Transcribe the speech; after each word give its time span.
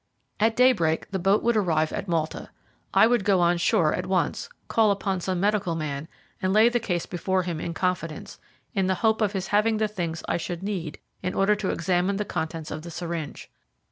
At 0.39 0.55
daybreak 0.55 1.11
the 1.11 1.19
boat 1.19 1.43
would 1.43 1.55
arrive 1.55 1.93
at 1.93 2.07
Malta. 2.07 2.49
I 2.91 3.05
would 3.05 3.23
go 3.23 3.39
on 3.39 3.59
shore 3.59 3.93
at 3.93 4.07
once, 4.07 4.49
call 4.67 4.89
upon 4.89 5.21
some 5.21 5.39
medical 5.39 5.75
man, 5.75 6.07
and 6.41 6.51
lay 6.53 6.69
the 6.69 6.79
case 6.79 7.05
before 7.05 7.43
him 7.43 7.59
in 7.61 7.75
confidence, 7.75 8.39
in 8.73 8.87
the 8.87 8.95
hope 9.05 9.21
of 9.21 9.33
his 9.33 9.49
having 9.49 9.77
the 9.77 9.87
things 9.87 10.23
I 10.27 10.37
should 10.37 10.63
need 10.63 10.97
in 11.21 11.35
order 11.35 11.55
to 11.57 11.69
examine 11.69 12.15
the 12.15 12.25
contents 12.25 12.71
of 12.71 12.81
the 12.81 12.89
syringe. 12.89 13.51